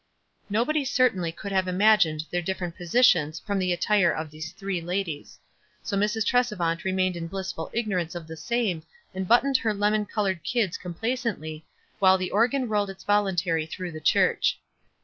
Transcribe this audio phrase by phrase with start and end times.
[0.49, 5.37] Nobody certainly would have imagined their different positions from the attire of the three ladies;
[5.83, 6.25] so Mrs.
[6.25, 8.81] Tresevant remained in bli ignorance of the same,
[9.13, 11.67] and buttoned her lemon colored kids complacently,
[11.99, 12.71] while the organ 2 18 WISE AXD OTHERWISE.
[12.71, 14.57] rolled its voluntary through the church.